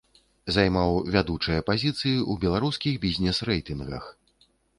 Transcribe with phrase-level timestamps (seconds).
[0.55, 4.11] Займаў вядучыя пазіцыі ў беларускіх бізнес-рэйтынгах.